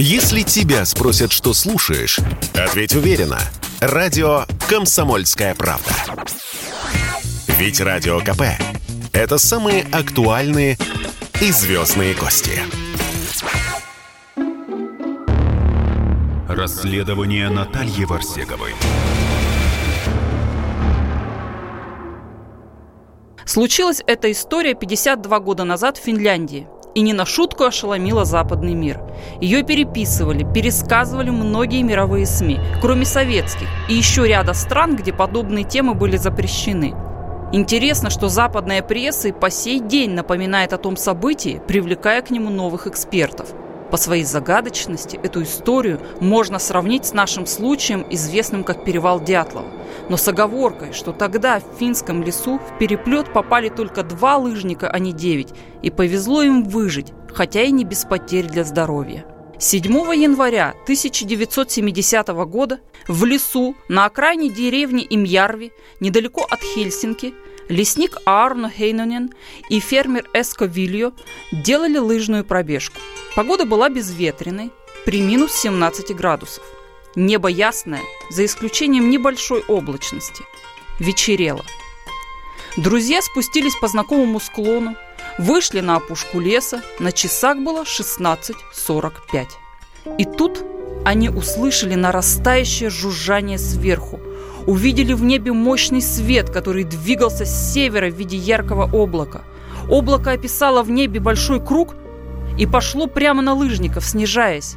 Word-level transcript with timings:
Если 0.00 0.42
тебя 0.42 0.84
спросят, 0.84 1.32
что 1.32 1.52
слушаешь, 1.52 2.20
ответь 2.54 2.94
уверенно. 2.94 3.40
Радио 3.80 4.44
«Комсомольская 4.68 5.56
правда». 5.56 5.90
Ведь 7.58 7.80
Радио 7.80 8.20
КП– 8.20 8.42
это 9.12 9.38
самые 9.38 9.82
актуальные 9.90 10.78
и 11.40 11.50
звездные 11.50 12.14
гости. 12.14 12.60
Расследование 16.48 17.48
Натальи 17.48 18.04
Варсеговой. 18.04 18.74
Случилась 23.44 24.00
эта 24.06 24.30
история 24.30 24.74
52 24.74 25.40
года 25.40 25.64
назад 25.64 25.98
в 25.98 26.04
Финляндии– 26.04 26.68
и 26.98 27.00
не 27.00 27.12
на 27.12 27.24
шутку 27.24 27.62
ошеломила 27.62 28.24
западный 28.24 28.74
мир. 28.74 29.00
Ее 29.40 29.62
переписывали, 29.62 30.44
пересказывали 30.52 31.30
многие 31.30 31.82
мировые 31.82 32.26
СМИ, 32.26 32.58
кроме 32.82 33.04
советских, 33.04 33.68
и 33.88 33.94
еще 33.94 34.26
ряда 34.26 34.52
стран, 34.52 34.96
где 34.96 35.12
подобные 35.12 35.62
темы 35.62 35.94
были 35.94 36.16
запрещены. 36.16 36.96
Интересно, 37.52 38.10
что 38.10 38.28
западная 38.28 38.82
пресса 38.82 39.28
и 39.28 39.32
по 39.32 39.48
сей 39.48 39.78
день 39.78 40.10
напоминает 40.10 40.72
о 40.72 40.78
том 40.78 40.96
событии, 40.96 41.62
привлекая 41.68 42.20
к 42.20 42.30
нему 42.30 42.50
новых 42.50 42.88
экспертов– 42.88 43.50
по 43.90 43.96
своей 43.96 44.24
загадочности 44.24 45.18
эту 45.22 45.42
историю 45.42 46.00
можно 46.20 46.58
сравнить 46.58 47.06
с 47.06 47.12
нашим 47.12 47.46
случаем, 47.46 48.06
известным 48.10 48.64
как 48.64 48.84
перевал 48.84 49.20
Дятлова. 49.20 49.66
Но 50.08 50.16
с 50.16 50.28
оговоркой, 50.28 50.92
что 50.92 51.12
тогда 51.12 51.60
в 51.60 51.78
финском 51.78 52.22
лесу 52.22 52.58
в 52.58 52.78
переплет 52.78 53.32
попали 53.32 53.68
только 53.68 54.02
два 54.02 54.36
лыжника, 54.36 54.90
а 54.90 54.98
не 54.98 55.12
девять, 55.12 55.54
и 55.82 55.90
повезло 55.90 56.42
им 56.42 56.64
выжить, 56.64 57.12
хотя 57.32 57.62
и 57.62 57.70
не 57.70 57.84
без 57.84 58.04
потерь 58.04 58.46
для 58.46 58.64
здоровья. 58.64 59.24
7 59.58 59.82
января 60.14 60.74
1970 60.84 62.28
года 62.28 62.78
в 63.08 63.24
лесу 63.24 63.74
на 63.88 64.04
окраине 64.04 64.50
деревни 64.50 65.04
Имьярви, 65.08 65.72
недалеко 65.98 66.46
от 66.48 66.60
Хельсинки, 66.60 67.34
лесник 67.68 68.16
Арно 68.24 68.70
Хейнонен 68.70 69.32
и 69.68 69.80
фермер 69.80 70.28
Эско 70.32 70.64
Вильо 70.64 71.12
делали 71.52 71.98
лыжную 71.98 72.44
пробежку. 72.44 72.98
Погода 73.34 73.64
была 73.64 73.88
безветренной, 73.88 74.70
при 75.04 75.20
минус 75.20 75.52
17 75.54 76.14
градусов. 76.14 76.64
Небо 77.14 77.48
ясное, 77.48 78.02
за 78.30 78.44
исключением 78.44 79.10
небольшой 79.10 79.62
облачности. 79.68 80.44
Вечерело. 80.98 81.64
Друзья 82.76 83.22
спустились 83.22 83.74
по 83.80 83.88
знакомому 83.88 84.40
склону, 84.40 84.96
вышли 85.38 85.80
на 85.80 85.96
опушку 85.96 86.40
леса, 86.40 86.82
на 86.98 87.12
часах 87.12 87.58
было 87.58 87.84
16.45. 87.84 89.46
И 90.18 90.24
тут 90.24 90.64
они 91.04 91.28
услышали 91.28 91.94
нарастающее 91.94 92.90
жужжание 92.90 93.58
сверху, 93.58 94.20
увидели 94.68 95.14
в 95.14 95.24
небе 95.24 95.54
мощный 95.54 96.02
свет, 96.02 96.50
который 96.50 96.84
двигался 96.84 97.46
с 97.46 97.72
севера 97.72 98.10
в 98.10 98.14
виде 98.14 98.36
яркого 98.36 98.84
облака. 98.92 99.40
Облако 99.88 100.32
описало 100.32 100.82
в 100.82 100.90
небе 100.90 101.20
большой 101.20 101.58
круг 101.58 101.96
и 102.58 102.66
пошло 102.66 103.06
прямо 103.06 103.40
на 103.40 103.54
лыжников, 103.54 104.04
снижаясь. 104.04 104.76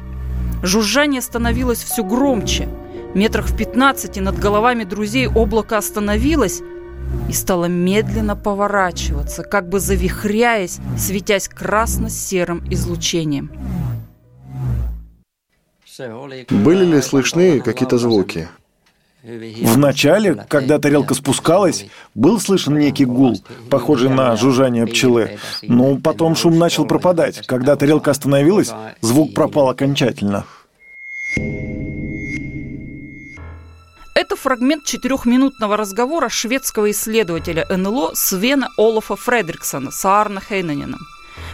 Жужжание 0.62 1.20
становилось 1.20 1.84
все 1.84 2.02
громче. 2.02 2.70
Метрах 3.14 3.50
в 3.50 3.54
пятнадцати 3.54 4.18
над 4.20 4.38
головами 4.38 4.84
друзей 4.84 5.28
облако 5.28 5.76
остановилось 5.76 6.62
и 7.28 7.34
стало 7.34 7.66
медленно 7.66 8.34
поворачиваться, 8.34 9.42
как 9.42 9.68
бы 9.68 9.78
завихряясь, 9.78 10.78
светясь 10.96 11.48
красно-серым 11.48 12.64
излучением. 12.70 13.50
Были 16.48 16.86
ли 16.86 17.02
слышны 17.02 17.60
какие-то 17.60 17.98
звуки? 17.98 18.48
В 19.22 19.78
начале, 19.78 20.34
когда 20.48 20.80
тарелка 20.80 21.14
спускалась, 21.14 21.86
был 22.14 22.40
слышен 22.40 22.76
некий 22.76 23.04
гул, 23.04 23.40
похожий 23.70 24.10
на 24.10 24.34
жужжание 24.34 24.84
пчелы. 24.84 25.38
Но 25.62 25.96
потом 25.96 26.34
шум 26.34 26.58
начал 26.58 26.86
пропадать. 26.86 27.46
Когда 27.46 27.76
тарелка 27.76 28.10
остановилась, 28.10 28.72
звук 29.00 29.32
пропал 29.32 29.68
окончательно. 29.68 30.44
Это 34.14 34.36
фрагмент 34.36 34.84
четырехминутного 34.84 35.76
разговора 35.76 36.28
шведского 36.28 36.90
исследователя 36.90 37.64
НЛО 37.70 38.12
Свена 38.14 38.70
Олафа 38.76 39.14
Фредриксона 39.14 39.92
с 39.92 40.04
Аарна 40.04 40.40
Хейнененом. 40.40 41.00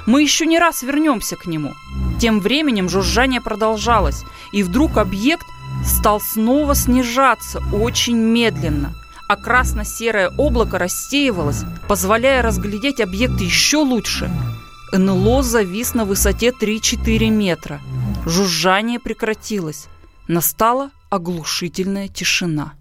Мы 0.07 0.23
еще 0.23 0.47
не 0.47 0.59
раз 0.59 0.83
вернемся 0.83 1.37
к 1.37 1.47
нему. 1.47 1.75
Тем 2.19 2.41
временем 2.41 2.89
жужжание 2.89 3.43
продолжалось, 3.43 4.25
и 4.53 4.63
вдруг 4.63 4.97
объект 4.97 5.47
стал 5.85 6.21
снова 6.21 6.75
снижаться 6.75 7.61
очень 7.73 8.17
медленно, 8.17 8.95
а 9.29 9.37
красно-серое 9.37 10.31
облако 10.37 10.79
рассеивалось, 10.79 11.65
позволяя 11.89 12.43
разглядеть 12.43 13.01
объект 13.01 13.41
еще 13.41 13.79
лучше. 13.79 14.31
НЛО 14.93 15.43
завис 15.43 15.95
на 15.95 16.05
высоте 16.05 16.51
3-4 16.51 17.29
метра. 17.29 17.81
Жужжание 18.25 18.99
прекратилось. 18.99 19.87
Настала 20.29 20.91
оглушительная 21.11 22.09
тишина. 22.09 22.75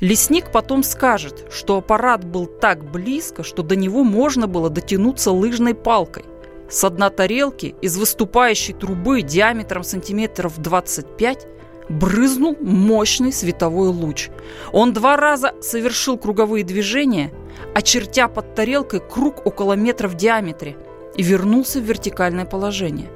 Лесник 0.00 0.50
потом 0.52 0.82
скажет, 0.82 1.46
что 1.52 1.78
аппарат 1.78 2.24
был 2.24 2.46
так 2.46 2.90
близко, 2.90 3.42
что 3.42 3.62
до 3.62 3.76
него 3.76 4.04
можно 4.04 4.46
было 4.46 4.70
дотянуться 4.70 5.30
лыжной 5.30 5.74
палкой. 5.74 6.24
С 6.68 6.88
дна 6.88 7.10
тарелки 7.10 7.74
из 7.80 7.96
выступающей 7.96 8.74
трубы 8.74 9.22
диаметром 9.22 9.84
сантиметров 9.84 10.54
25 10.58 11.46
брызнул 11.88 12.56
мощный 12.60 13.32
световой 13.32 13.88
луч. 13.88 14.30
Он 14.72 14.92
два 14.92 15.16
раза 15.16 15.52
совершил 15.60 16.16
круговые 16.16 16.64
движения, 16.64 17.32
очертя 17.74 18.28
под 18.28 18.54
тарелкой 18.54 19.00
круг 19.00 19.46
около 19.46 19.74
метра 19.74 20.08
в 20.08 20.14
диаметре 20.14 20.76
и 21.16 21.22
вернулся 21.22 21.80
в 21.80 21.84
вертикальное 21.84 22.44
положение. 22.44 23.10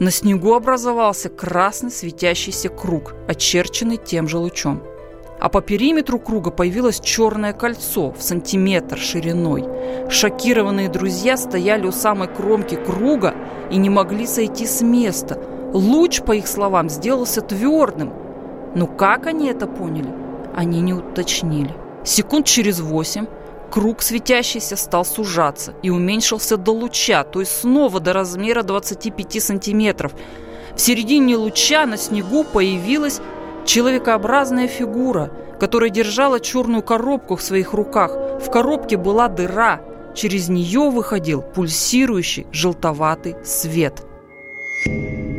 На 0.00 0.10
снегу 0.10 0.54
образовался 0.54 1.28
красный 1.28 1.90
светящийся 1.90 2.68
круг, 2.68 3.14
очерченный 3.28 3.96
тем 3.96 4.28
же 4.28 4.38
лучом. 4.38 4.82
А 5.40 5.48
по 5.48 5.60
периметру 5.60 6.18
круга 6.18 6.50
появилось 6.50 7.00
черное 7.00 7.52
кольцо 7.52 8.12
в 8.12 8.22
сантиметр 8.22 8.98
шириной. 8.98 9.64
Шокированные 10.08 10.88
друзья 10.88 11.36
стояли 11.36 11.86
у 11.86 11.92
самой 11.92 12.28
кромки 12.28 12.76
круга 12.76 13.34
и 13.70 13.76
не 13.76 13.90
могли 13.90 14.26
сойти 14.26 14.66
с 14.66 14.80
места– 14.80 15.38
Луч, 15.74 16.22
по 16.22 16.32
их 16.32 16.46
словам, 16.46 16.88
сделался 16.88 17.42
твердым. 17.42 18.12
Но 18.76 18.86
как 18.86 19.26
они 19.26 19.48
это 19.48 19.66
поняли, 19.66 20.08
они 20.54 20.80
не 20.80 20.94
уточнили. 20.94 21.74
Секунд 22.04 22.46
через 22.46 22.80
восемь 22.80 23.26
круг 23.72 24.00
светящийся 24.02 24.76
стал 24.76 25.04
сужаться 25.04 25.74
и 25.82 25.90
уменьшился 25.90 26.56
до 26.56 26.70
луча, 26.70 27.24
то 27.24 27.40
есть 27.40 27.60
снова 27.60 27.98
до 27.98 28.12
размера 28.12 28.62
25 28.62 29.42
сантиметров. 29.42 30.12
В 30.76 30.80
середине 30.80 31.36
луча 31.36 31.86
на 31.86 31.96
снегу 31.96 32.44
появилась 32.44 33.20
человекообразная 33.66 34.68
фигура, 34.68 35.32
которая 35.58 35.90
держала 35.90 36.38
черную 36.38 36.84
коробку 36.84 37.34
в 37.34 37.42
своих 37.42 37.72
руках. 37.72 38.12
В 38.40 38.48
коробке 38.48 38.96
была 38.96 39.28
дыра, 39.28 39.80
через 40.14 40.48
нее 40.48 40.88
выходил 40.90 41.42
пульсирующий 41.42 42.46
желтоватый 42.52 43.34
свет. 43.44 44.04
Sitten 44.84 45.24
niin 45.24 45.33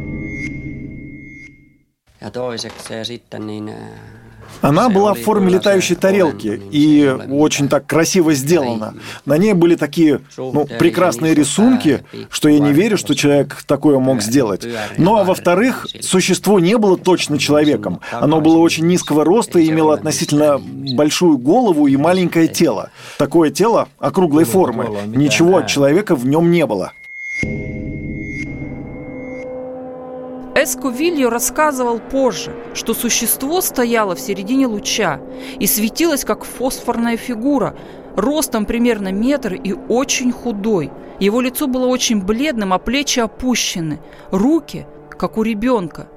она 4.62 4.90
была 4.90 5.14
в 5.14 5.20
форме 5.20 5.52
летающей 5.54 5.96
тарелки 5.96 6.62
и 6.72 7.08
очень 7.30 7.70
так 7.70 7.86
красиво 7.86 8.34
сделана. 8.34 8.96
На 9.26 9.38
ней 9.38 9.54
были 9.54 9.76
такие 9.76 10.22
ну, 10.38 10.66
прекрасные 10.66 11.34
рисунки, 11.34 12.04
что 12.30 12.50
я 12.50 12.60
не 12.60 12.74
верю, 12.74 12.98
что 12.98 13.16
человек 13.16 13.64
такое 13.68 14.00
мог 14.00 14.22
сделать. 14.22 14.66
Ну 14.98 15.18
а 15.18 15.24
во-вторых, 15.24 15.88
существо 16.02 16.60
не 16.60 16.78
было 16.78 16.98
точно 16.98 17.38
человеком. 17.38 18.02
Оно 18.12 18.42
было 18.42 18.58
очень 18.58 18.88
низкого 18.88 19.24
роста 19.24 19.60
и 19.60 19.70
имело 19.70 19.94
относительно 19.94 20.60
большую 20.60 21.38
голову 21.38 21.88
и 21.88 21.96
маленькое 21.98 22.48
тело. 22.48 22.92
Такое 23.18 23.52
тело 23.52 23.88
округлой 24.00 24.46
формы. 24.46 24.90
Ничего 25.08 25.58
от 25.58 25.68
человека 25.68 26.16
в 26.16 26.26
нем 26.26 26.52
не 26.52 26.66
было. 26.66 26.94
Вильо 30.56 31.30
рассказывал 31.30 32.00
позже, 32.00 32.56
что 32.74 32.94
существо 32.94 33.60
стояло 33.60 34.16
в 34.16 34.22
середине 34.22 34.68
луча 34.68 35.20
и 35.60 35.68
светилось 35.68 36.24
как 36.24 36.46
фосфорная 36.46 37.18
фигура, 37.18 37.76
ростом 38.16 38.66
примерно 38.66 39.12
метр 39.12 39.56
и 39.56 39.74
очень 39.74 40.32
худой. 40.32 40.92
Его 41.20 41.42
лицо 41.42 41.68
было 41.68 41.88
очень 41.88 42.22
бледным, 42.22 42.72
а 42.72 42.80
плечи 42.80 43.20
опущены, 43.20 44.00
руки, 44.32 44.88
как 45.10 45.38
у 45.38 45.44
ребенка. 45.44 46.08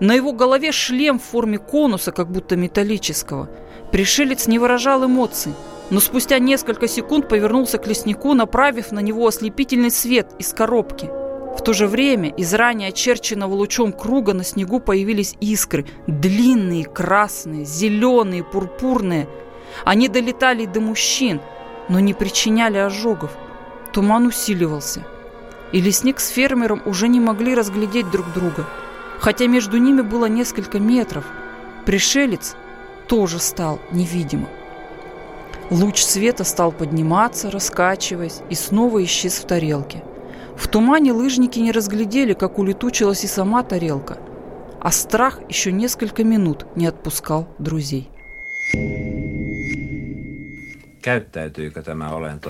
На 0.00 0.14
его 0.14 0.32
голове 0.32 0.72
шлем 0.72 1.20
в 1.20 1.22
форме 1.22 1.58
конуса, 1.58 2.10
как 2.10 2.28
будто 2.28 2.56
металлического. 2.56 3.48
Пришелец 3.92 4.48
не 4.48 4.58
выражал 4.58 5.06
эмоций, 5.06 5.54
но 5.90 6.00
спустя 6.00 6.40
несколько 6.40 6.88
секунд 6.88 7.28
повернулся 7.28 7.78
к 7.78 7.86
леснику, 7.86 8.34
направив 8.34 8.90
на 8.90 9.00
него 9.00 9.28
ослепительный 9.28 9.92
свет 9.92 10.32
из 10.40 10.52
коробки– 10.52 11.08
В 11.56 11.62
то 11.62 11.72
же 11.72 11.86
время 11.86 12.28
из 12.28 12.52
ранее 12.52 12.90
очерченного 12.90 13.54
лучом 13.54 13.92
круга 13.92 14.34
на 14.34 14.44
снегу 14.44 14.78
появились 14.78 15.36
искры. 15.40 15.86
Длинные, 16.06 16.84
красные, 16.84 17.64
зеленые, 17.64 18.44
пурпурные. 18.44 19.26
Они 19.84 20.08
долетали 20.08 20.66
до 20.66 20.80
мужчин, 20.80 21.40
но 21.88 21.98
не 21.98 22.12
причиняли 22.12 22.76
ожогов. 22.76 23.30
Туман 23.92 24.26
усиливался. 24.26 25.06
И 25.72 25.80
лесник 25.80 26.20
с 26.20 26.28
фермером 26.28 26.82
уже 26.84 27.08
не 27.08 27.20
могли 27.20 27.54
разглядеть 27.54 28.10
друг 28.10 28.32
друга. 28.34 28.66
Хотя 29.18 29.46
между 29.46 29.78
ними 29.78 30.02
было 30.02 30.26
несколько 30.26 30.78
метров. 30.78 31.24
Пришелец 31.86 32.54
тоже 33.08 33.38
стал 33.38 33.80
невидимым. 33.90 34.50
Луч 35.70 36.02
света 36.02 36.44
стал 36.44 36.70
подниматься, 36.70 37.50
раскачиваясь, 37.50 38.40
и 38.50 38.54
снова 38.54 39.02
исчез 39.02 39.38
в 39.38 39.46
тарелке– 39.46 40.04
в 40.56 40.68
тумане 40.68 41.12
лыжники 41.12 41.58
не 41.58 41.72
разглядели, 41.72 42.32
как 42.32 42.58
улетучилась 42.58 43.24
и 43.24 43.26
сама 43.26 43.62
тарелка, 43.62 44.18
а 44.80 44.90
страх 44.90 45.40
еще 45.48 45.72
несколько 45.72 46.24
минут 46.24 46.66
не 46.76 46.86
отпускал 46.86 47.48
друзей. 47.58 48.10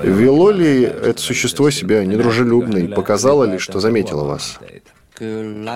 Вело 0.03 0.51
ли 0.51 0.83
это 0.83 1.21
существо 1.21 1.71
себя 1.71 2.05
недружелюбно 2.07 2.79
и 2.79 2.89
показало 2.89 3.45
ли, 3.45 3.59
что 3.59 3.81
заметило 3.81 4.25
вас? 4.25 4.59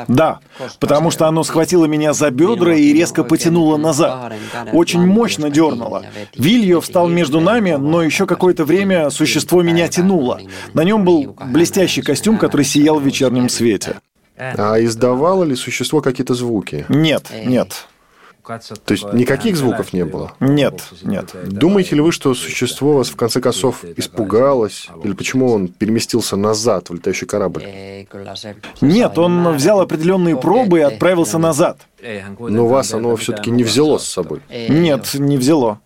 Да, 0.08 0.40
потому 0.78 1.10
что 1.10 1.26
оно 1.26 1.42
схватило 1.44 1.86
меня 1.86 2.12
за 2.12 2.30
бедра 2.30 2.74
и 2.74 2.92
резко 2.92 3.24
потянуло 3.24 3.76
назад. 3.76 4.32
Очень 4.72 5.06
мощно 5.06 5.50
дернуло. 5.50 6.04
Вильё 6.34 6.80
встал 6.80 7.08
между 7.08 7.40
нами, 7.40 7.72
но 7.72 8.02
еще 8.02 8.26
какое-то 8.26 8.64
время 8.64 9.10
существо 9.10 9.62
меня 9.62 9.88
тянуло. 9.88 10.40
На 10.74 10.84
нем 10.84 11.04
был 11.04 11.36
блестящий 11.46 12.02
костюм, 12.02 12.38
который 12.38 12.64
сиял 12.64 12.98
в 12.98 13.04
вечернем 13.04 13.48
свете. 13.48 13.96
А 14.36 14.82
издавало 14.82 15.44
ли 15.44 15.54
существо 15.54 16.00
какие-то 16.00 16.34
звуки? 16.34 16.86
Нет, 16.88 17.30
нет. 17.44 17.86
То 18.42 18.94
есть 18.94 19.12
никаких 19.12 19.56
звуков 19.56 19.92
не 19.92 20.04
было? 20.04 20.32
Нет, 20.40 20.82
нет. 21.02 21.34
Думаете 21.46 21.96
ли 21.96 22.00
вы, 22.00 22.12
что 22.12 22.34
существо 22.34 22.94
вас 22.94 23.08
в 23.08 23.16
конце 23.16 23.40
концов 23.40 23.84
испугалось? 23.96 24.88
Или 25.04 25.12
почему 25.12 25.52
он 25.52 25.68
переместился 25.68 26.36
назад 26.36 26.90
в 26.90 26.94
летающий 26.94 27.26
корабль? 27.26 27.64
Нет, 28.80 29.18
он 29.18 29.54
взял 29.54 29.80
определенные 29.80 30.36
пробы 30.36 30.78
и 30.78 30.82
отправился 30.82 31.38
назад. 31.38 31.78
Но 32.38 32.66
вас 32.66 32.94
оно 32.94 33.14
все-таки 33.16 33.50
не 33.50 33.64
взяло 33.64 33.98
с 33.98 34.06
собой? 34.06 34.40
Нет, 34.50 35.14
не 35.14 35.36
взяло. 35.36 35.80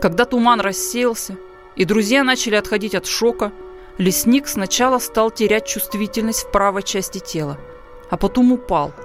Когда 0.00 0.26
туман 0.26 0.60
рассеялся, 0.60 1.36
и 1.76 1.84
друзья 1.84 2.24
начали 2.24 2.56
отходить 2.56 2.94
от 2.94 3.06
шока, 3.06 3.52
лесник 3.98 4.48
сначала 4.48 4.98
стал 4.98 5.30
терять 5.30 5.66
чувствительность 5.66 6.44
в 6.44 6.50
правой 6.50 6.82
части 6.82 7.18
тела, 7.18 7.58
а 8.10 8.16
потом 8.16 8.52
упал– 8.52 8.92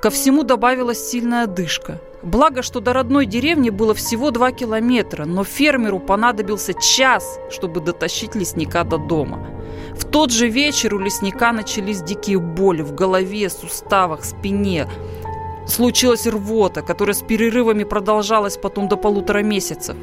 Ко 0.00 0.08
всему 0.08 0.44
добавилась 0.44 1.10
сильная 1.10 1.44
одышка. 1.44 2.00
Благо, 2.22 2.62
что 2.62 2.80
до 2.80 2.94
родной 2.94 3.26
деревни 3.26 3.68
было 3.68 3.92
всего 3.92 4.30
два 4.30 4.50
километра, 4.50 5.26
но 5.26 5.44
фермеру 5.44 5.98
понадобился 5.98 6.72
час, 6.72 7.38
чтобы 7.50 7.80
дотащить 7.80 8.34
лесника 8.34 8.82
до 8.84 8.96
дома. 8.96 9.46
В 9.94 10.06
тот 10.06 10.30
же 10.30 10.48
вечер 10.48 10.94
у 10.94 10.98
лесника 10.98 11.52
начались 11.52 12.00
дикие 12.02 12.38
боли 12.38 12.80
в 12.80 12.94
голове, 12.94 13.50
суставах, 13.50 14.24
спине. 14.24 14.88
Случилась 15.66 16.26
рвота, 16.26 16.80
которая 16.80 17.14
с 17.14 17.22
перерывами 17.22 17.84
продолжалась 17.84 18.56
потом 18.56 18.88
до 18.88 18.96
полутора 18.96 19.42
месяцев. 19.42 19.96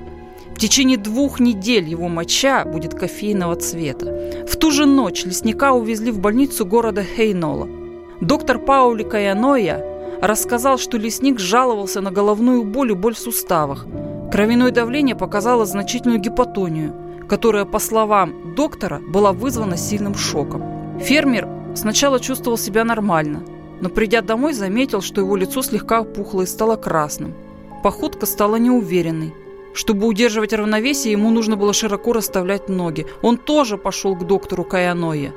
В 0.55 0.59
течение 0.59 0.97
двух 0.97 1.39
недель 1.39 1.89
его 1.89 2.07
моча 2.07 2.65
будет 2.65 2.93
кофейного 2.93 3.55
цвета. 3.55 4.45
В 4.47 4.55
ту 4.57 4.69
же 4.69 4.85
ночь 4.85 5.25
лесника 5.25 5.73
увезли 5.73 6.11
в 6.11 6.19
больницу 6.19 6.65
города 6.65 7.03
Хейнола. 7.03 7.76
Доктор 8.21 8.57
Паули 8.57 9.03
Каяноя 9.03 9.83
рассказал, 10.21 10.79
что 10.79 10.97
лесник 10.97 11.39
жаловался 11.39 12.01
на 12.01 12.11
головную 12.11 12.63
боль 12.63 12.91
и 12.91 12.95
боль 12.95 13.13
в 13.13 13.19
суставах. 13.19 13.85
Кровяное 14.31 14.71
давление 14.71 15.15
показало 15.15 15.67
значительную 15.67 16.19
гипотонию, 16.19 16.93
которая, 17.29 17.65
по 17.65 17.77
словам 17.77 18.55
доктора, 18.55 19.01
была 19.07 19.33
вызвана 19.33 19.77
сильным 19.77 20.15
шоком. 20.15 20.99
Фермер 20.99 21.47
сначала 21.75 22.19
чувствовал 22.19 22.57
себя 22.57 22.83
нормально, 22.83 23.43
но 23.81 23.89
придя 23.89 24.21
домой, 24.21 24.53
заметил, 24.53 25.01
что 25.01 25.21
его 25.21 25.35
лицо 25.35 25.61
слегка 25.61 26.01
опухло 26.01 26.41
и 26.41 26.47
стало 26.47 26.75
красным. 26.75 27.35
Походка 27.83 28.25
стала 28.25 28.55
неуверенной. 28.55 29.35
Чтобы 29.75 30.07
удерживать 30.07 30.53
равновесие, 30.53 31.11
ему 31.11 31.29
нужно 31.29 31.55
было 31.55 31.71
широко 31.71 32.13
расставлять 32.13 32.67
ноги. 32.67 33.05
Он 33.21 33.37
тоже 33.37 33.77
пошел 33.77 34.15
к 34.15 34.25
доктору 34.25 34.63
Каяноя. 34.63 35.33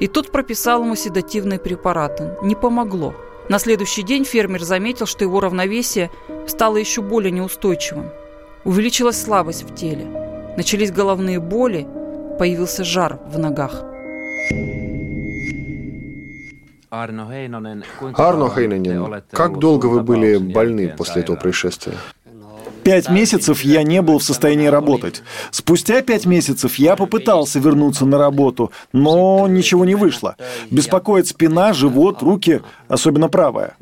И 0.00 0.08
тот 0.08 0.32
прописал 0.32 0.82
ему 0.82 0.96
седативные 0.96 1.58
препараты. 1.58 2.34
Не 2.42 2.54
помогло. 2.54 3.14
На 3.50 3.58
следующий 3.58 4.02
день 4.02 4.24
фермер 4.24 4.62
заметил, 4.62 5.06
что 5.06 5.24
его 5.24 5.40
равновесие 5.40 6.10
стало 6.46 6.78
еще 6.78 7.02
более 7.02 7.30
неустойчивым. 7.30 8.10
Увеличилась 8.64 9.20
слабость 9.20 9.64
в 9.64 9.74
теле. 9.74 10.06
Начались 10.56 10.90
головные 10.90 11.38
боли, 11.38 11.86
появился 12.38 12.82
жар 12.82 13.20
в 13.26 13.38
ногах. 13.38 13.84
Арно 16.90 17.28
Хейненен, 18.50 19.22
как 19.30 19.58
долго 19.58 19.86
вы 19.86 20.02
были 20.02 20.38
больны 20.38 20.94
после 20.96 21.22
этого 21.22 21.36
происшествия? 21.36 21.94
Пять 22.82 23.08
месяцев 23.10 23.62
я 23.62 23.82
не 23.82 24.02
был 24.02 24.18
в 24.18 24.22
состоянии 24.22 24.66
работать. 24.66 25.22
Спустя 25.50 26.02
пять 26.02 26.26
месяцев 26.26 26.76
я 26.76 26.96
попытался 26.96 27.58
вернуться 27.58 28.06
на 28.06 28.18
работу, 28.18 28.72
но 28.92 29.46
ничего 29.48 29.84
не 29.84 29.94
вышло. 29.94 30.36
Беспокоит 30.70 31.26
спина, 31.26 31.72
живот, 31.72 32.22
руки, 32.22 32.62
особенно 32.88 33.28
правая. 33.28 33.76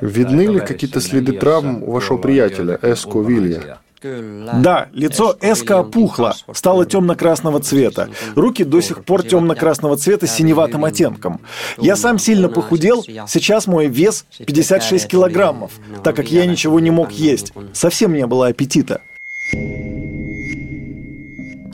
Видны 0.00 0.42
ли 0.42 0.60
какие-то 0.60 1.00
следы 1.00 1.32
травм 1.32 1.82
у 1.82 1.92
вашего 1.92 2.18
приятеля 2.18 2.78
Эско 2.82 3.20
Вилья? 3.20 3.78
Да, 4.04 4.88
лицо 4.92 5.36
Эска 5.40 5.80
опухло, 5.80 6.34
стало 6.52 6.84
темно-красного 6.84 7.60
цвета. 7.60 8.10
Руки 8.34 8.62
до 8.62 8.80
сих 8.82 9.04
пор 9.04 9.22
темно-красного 9.22 9.96
цвета 9.96 10.26
с 10.26 10.34
синеватым 10.34 10.84
оттенком. 10.84 11.40
Я 11.78 11.96
сам 11.96 12.18
сильно 12.18 12.48
похудел, 12.48 13.02
сейчас 13.26 13.66
мой 13.66 13.86
вес 13.86 14.26
56 14.38 15.08
килограммов, 15.08 15.72
так 16.02 16.14
как 16.16 16.30
я 16.30 16.44
ничего 16.44 16.80
не 16.80 16.90
мог 16.90 17.12
есть. 17.12 17.52
Совсем 17.72 18.12
не 18.12 18.26
было 18.26 18.48
аппетита. 18.48 19.00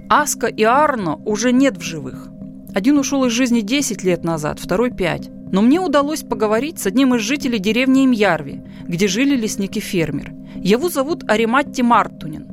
Аска 0.09 0.47
и 0.47 0.63
Арно 0.63 1.17
уже 1.25 1.53
нет 1.53 1.77
в 1.77 1.83
живых. 1.83 2.29
Один 2.75 2.99
ушел 2.99 3.25
из 3.25 3.33
жизни 3.33 3.61
10 3.61 4.05
лет 4.05 4.25
назад, 4.25 4.61
второй 4.61 4.91
5. 4.93 5.53
Но 5.53 5.63
мне 5.63 5.81
удалось 5.81 6.23
поговорить 6.23 6.79
с 6.79 6.87
одним 6.87 7.15
из 7.17 7.23
жителей 7.23 7.59
деревни 7.59 8.05
Имьярви, 8.05 8.61
где 8.87 9.09
жили 9.09 9.37
лесники-фермер. 9.37 10.40
Его 10.63 10.89
зовут 10.89 11.25
Ариматти 11.29 11.83
Мартунин. 11.83 12.47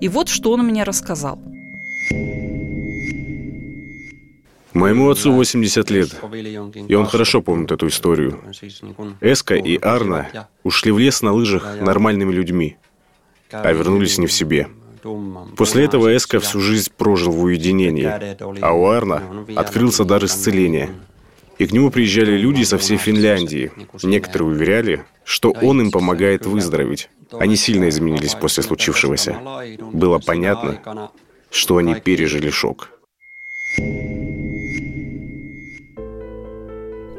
И 0.00 0.08
вот 0.08 0.28
что 0.28 0.52
он 0.52 0.66
мне 0.66 0.82
рассказал. 0.82 1.38
Моему 4.72 5.10
отцу 5.10 5.32
80 5.32 5.90
лет, 5.90 6.20
и 6.88 6.94
он 6.94 7.06
хорошо 7.06 7.42
помнит 7.42 7.70
эту 7.70 7.88
историю. 7.88 8.40
Эска 9.20 9.54
и 9.54 9.76
Арна 9.76 10.28
ушли 10.64 10.90
в 10.90 10.98
лес 10.98 11.22
на 11.22 11.32
лыжах 11.32 11.80
нормальными 11.80 12.32
людьми, 12.32 12.76
а 13.50 13.70
вернулись 13.72 14.18
не 14.18 14.26
в 14.26 14.32
себе. 14.32 14.68
После 15.56 15.84
этого 15.84 16.16
Эска 16.16 16.40
всю 16.40 16.60
жизнь 16.60 16.90
прожил 16.96 17.32
в 17.32 17.42
уединении, 17.42 18.10
а 18.60 18.72
у 18.72 18.86
Арна 18.86 19.22
открылся 19.54 20.04
дар 20.04 20.24
исцеления– 20.24 20.90
и 21.62 21.66
к 21.66 21.72
нему 21.72 21.90
приезжали 21.90 22.36
люди 22.36 22.64
со 22.64 22.76
всей 22.76 22.96
Финляндии. 22.96 23.70
Некоторые 24.02 24.48
уверяли, 24.48 25.04
что 25.24 25.52
он 25.62 25.80
им 25.80 25.90
помогает 25.92 26.44
выздороветь. 26.44 27.08
Они 27.30 27.54
сильно 27.54 27.88
изменились 27.88 28.34
после 28.34 28.64
случившегося. 28.64 29.38
Было 29.92 30.18
понятно, 30.18 31.10
что 31.50 31.76
они 31.76 31.94
пережили 31.94 32.50
шок. 32.50 32.90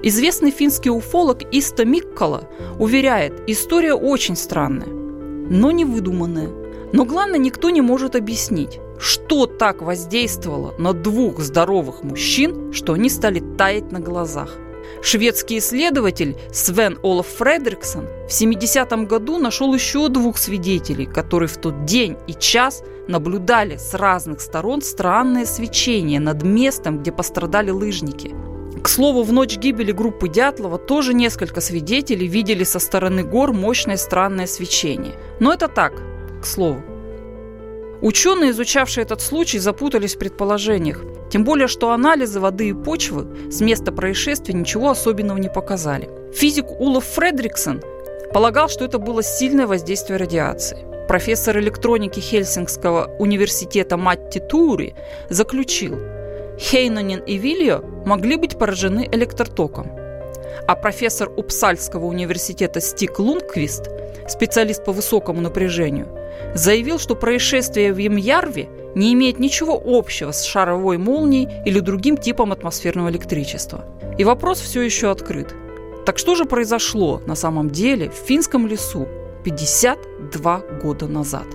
Известный 0.05 0.51
финский 0.51 0.89
уфолог 0.89 1.43
Иста 1.53 1.85
Миккола 1.85 2.49
уверяет, 2.77 3.41
история 3.47 3.93
очень 3.93 4.35
странная, 4.35 4.87
но 4.87 5.71
не 5.71 5.85
выдуманная. 5.85 6.49
Но 6.91 7.05
главное, 7.05 7.39
никто 7.39 7.69
не 7.69 7.79
может 7.79 8.17
объяснить, 8.17 8.79
что 8.99 9.45
так 9.45 9.81
воздействовало 9.81 10.73
на 10.77 10.93
двух 10.93 11.39
здоровых 11.39 12.03
мужчин, 12.03 12.71
что 12.73 12.93
они 12.93 13.09
стали 13.09 13.41
таять 13.57 13.91
на 13.91 13.99
глазах. 13.99 14.55
Шведский 15.01 15.57
исследователь 15.57 16.37
Свен 16.51 16.97
Олаф 17.03 17.27
Фредриксон 17.27 18.07
в 18.27 18.31
70-м 18.31 19.05
году 19.05 19.37
нашел 19.37 19.73
еще 19.73 20.07
двух 20.07 20.37
свидетелей, 20.37 21.05
которые 21.05 21.49
в 21.49 21.57
тот 21.57 21.85
день 21.85 22.15
и 22.27 22.33
час 22.33 22.83
наблюдали 23.07 23.75
с 23.75 23.93
разных 23.93 24.39
сторон 24.39 24.81
странное 24.81 25.45
свечение 25.45 26.19
над 26.19 26.43
местом, 26.43 26.99
где 26.99 27.11
пострадали 27.11 27.69
лыжники. 27.69 28.33
К 28.81 28.87
слову, 28.87 29.23
в 29.23 29.31
ночь 29.31 29.57
гибели 29.57 29.91
группы 29.91 30.27
Дятлова 30.27 30.77
тоже 30.77 31.13
несколько 31.13 31.61
свидетелей 31.61 32.27
видели 32.27 32.63
со 32.63 32.79
стороны 32.79 33.23
гор 33.23 33.53
мощное 33.53 33.97
странное 33.97 34.47
свечение. 34.47 35.15
Но 35.39 35.53
это 35.53 35.67
так, 35.67 35.93
к 36.41 36.45
слову. 36.45 36.81
Ученые, 38.03 38.51
изучавшие 38.51 39.03
этот 39.03 39.21
случай, 39.21 39.59
запутались 39.59 40.15
в 40.15 40.19
предположениях. 40.19 41.01
Тем 41.31 41.45
более, 41.45 41.69
что 41.69 41.91
анализы 41.91 42.41
воды 42.41 42.67
и 42.67 42.73
почвы 42.73 43.49
с 43.49 43.61
места 43.61 43.93
происшествия 43.93 44.53
ничего 44.53 44.89
особенного 44.89 45.37
не 45.37 45.47
показали. 45.47 46.09
Физик 46.33 46.65
Улов 46.81 47.05
Фредриксон 47.05 47.81
полагал, 48.33 48.67
что 48.67 48.83
это 48.83 48.99
было 48.99 49.23
сильное 49.23 49.67
воздействие 49.67 50.17
радиации. 50.17 50.85
Профессор 51.07 51.57
электроники 51.59 52.19
Хельсингского 52.19 53.09
университета 53.19 53.95
Матти 53.95 54.39
Тури 54.39 54.95
заключил, 55.29 55.97
Хейнонин 56.59 57.21
и 57.21 57.37
Вильо 57.37 57.81
могли 58.05 58.35
быть 58.35 58.59
поражены 58.59 59.07
электротоком. 59.13 60.02
А 60.67 60.75
профессор 60.75 61.31
Упсальского 61.35 62.05
университета 62.05 62.81
Стик 62.81 63.19
Лундквист, 63.19 63.89
специалист 64.27 64.83
по 64.83 64.91
высокому 64.91 65.41
напряжению, 65.41 66.07
заявил, 66.53 66.99
что 66.99 67.15
происшествие 67.15 67.93
в 67.93 67.97
Емьярве 67.97 68.69
не 68.95 69.13
имеет 69.13 69.39
ничего 69.39 69.81
общего 69.83 70.31
с 70.31 70.43
шаровой 70.43 70.97
молнией 70.97 71.49
или 71.65 71.79
другим 71.79 72.17
типом 72.17 72.51
атмосферного 72.51 73.09
электричества. 73.09 73.85
И 74.17 74.23
вопрос 74.23 74.59
все 74.59 74.81
еще 74.81 75.11
открыт. 75.11 75.53
Так 76.05 76.17
что 76.17 76.35
же 76.35 76.45
произошло 76.45 77.21
на 77.25 77.35
самом 77.35 77.69
деле 77.69 78.09
в 78.09 78.13
финском 78.13 78.67
лесу 78.67 79.07
52 79.43 80.59
года 80.81 81.07
назад? 81.07 81.45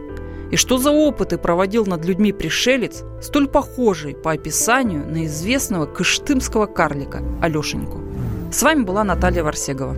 И 0.51 0.57
что 0.57 0.79
за 0.79 0.91
опыты 0.91 1.37
проводил 1.37 1.85
над 1.85 2.05
людьми 2.07 2.33
пришелец, 2.33 3.05
столь 3.21 3.49
похожий 3.49 4.15
по 4.15 4.33
описанию 4.33 5.07
на 5.07 5.27
известного 5.27 5.85
кыштымского 5.85 6.67
карлика 6.67 7.23
Алешеньку? 7.43 8.08
С 8.51 8.63
вами 8.63 8.83
была 8.83 9.05
Наталья 9.05 9.43
Варсегова. 9.45 9.97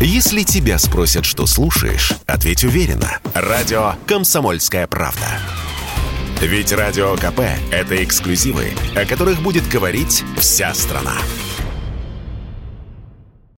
Если 0.00 0.42
тебя 0.42 0.78
спросят, 0.78 1.24
что 1.24 1.46
слушаешь, 1.46 2.12
ответь 2.26 2.64
уверенно. 2.64 3.18
Радио 3.34 3.94
«Комсомольская 4.06 4.86
правда». 4.86 5.26
Ведь 6.40 6.72
Радио 6.72 7.16
КП– 7.16 7.40
это 7.70 8.02
эксклюзивы, 8.02 8.72
о 8.96 9.06
которых 9.06 9.40
будет 9.40 9.66
говорить 9.68 10.24
вся 10.36 10.74
страна. 10.74 11.14